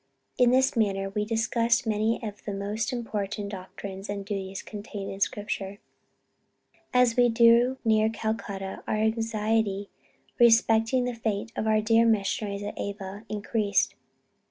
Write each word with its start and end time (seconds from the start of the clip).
In 0.39 0.49
this 0.49 0.75
manner 0.75 1.11
we 1.11 1.25
discussed 1.25 1.85
many 1.85 2.19
of 2.23 2.43
the 2.45 2.55
most 2.55 2.91
important 2.91 3.49
doctrines 3.49 4.09
and 4.09 4.25
duties 4.25 4.63
contained 4.63 5.11
in 5.11 5.19
Scripture. 5.19 5.77
As 6.91 7.15
we 7.15 7.29
drew 7.29 7.77
near 7.85 8.09
Calcutta, 8.09 8.83
our 8.87 8.95
anxiety 8.95 9.91
respecting 10.39 11.03
the 11.05 11.13
fate 11.13 11.51
of 11.55 11.67
our 11.67 11.81
dear 11.81 12.03
missionaries 12.07 12.63
at 12.63 12.79
Ava, 12.79 13.25
increased. 13.29 13.93